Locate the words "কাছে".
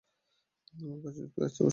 1.03-1.19